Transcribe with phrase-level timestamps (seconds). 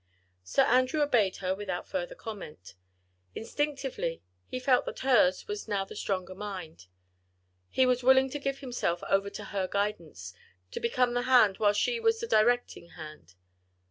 [0.43, 2.73] Sir Andrew obeyed her without further comment.
[3.35, 6.87] Instinctively he felt that hers now was the stronger mind;
[7.69, 10.33] he was willing to give himself over to her guidance,
[10.71, 13.35] to become the hand, whilst she was the directing head.